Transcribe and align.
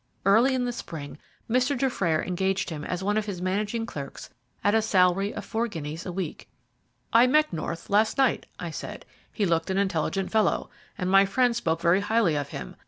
Early 0.25 0.55
in 0.55 0.65
the 0.65 0.73
spring, 0.73 1.19
Mr. 1.47 1.77
Dufrayer 1.77 2.23
engaged 2.25 2.71
him 2.71 2.83
as 2.83 3.03
one 3.03 3.17
of 3.19 3.27
his 3.27 3.39
managing 3.39 3.85
clerks 3.85 4.31
at 4.63 4.73
a 4.73 4.81
salary 4.81 5.31
of 5.31 5.45
four 5.45 5.67
guineas 5.67 6.07
a 6.07 6.11
week." 6.11 6.49
"I 7.13 7.27
met 7.27 7.53
North 7.53 7.87
last 7.87 8.17
night," 8.17 8.47
I 8.57 8.71
said. 8.71 9.05
"He 9.31 9.45
looked 9.45 9.69
an 9.69 9.77
intelligent 9.77 10.31
fellow, 10.31 10.71
and 10.97 11.11
my 11.11 11.25
friend 11.25 11.55
spoke 11.55 11.81
very 11.81 11.99
highly 12.01 12.35
of 12.35 12.49
him. 12.49 12.77